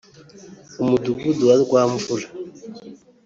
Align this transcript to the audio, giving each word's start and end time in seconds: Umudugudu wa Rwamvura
Umudugudu 0.83 1.41
wa 1.49 1.55
Rwamvura 1.63 2.27